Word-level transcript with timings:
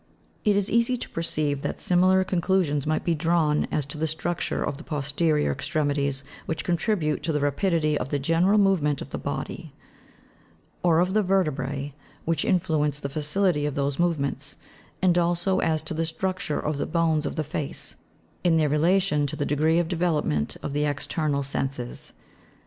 "It 0.49 0.55
is 0.55 0.71
easy 0.71 0.97
to 0.97 1.09
perceive 1.11 1.61
that 1.61 1.77
similar 1.77 2.23
conclusions 2.23 2.87
might 2.87 3.03
be 3.03 3.13
drawn 3.13 3.67
as 3.71 3.85
to 3.85 3.99
the 3.99 4.07
structure 4.07 4.63
of 4.63 4.77
the 4.77 4.83
posterior 4.83 5.51
extremities, 5.51 6.23
which 6.47 6.63
contribute 6.65 7.21
to 7.21 7.31
the 7.31 7.39
rapidity 7.39 7.99
of 7.99 8.09
the 8.09 8.17
general 8.17 8.57
movement 8.57 9.03
of 9.03 9.11
the 9.11 9.19
body; 9.19 9.75
or 10.81 10.97
of 11.01 11.13
the 11.13 11.21
vertebrae, 11.21 11.93
which 12.25 12.43
influence 12.43 12.99
the 12.99 13.09
facility 13.09 13.67
of 13.67 13.75
those 13.75 13.99
movements; 13.99 14.57
and 15.03 15.19
also 15.19 15.59
as 15.59 15.83
to 15.83 15.93
the 15.93 16.03
structure 16.05 16.59
of 16.59 16.77
the 16.79 16.87
bones 16.87 17.27
of 17.27 17.35
the 17.35 17.43
face, 17.43 17.95
in 18.43 18.57
their 18.57 18.69
relation 18.69 19.27
to 19.27 19.35
the 19.35 19.45
degree 19.45 19.77
of 19.77 19.87
development 19.87 20.57
of 20.63 20.73
the 20.73 20.83
external 20.85 21.43
senses. 21.43 22.13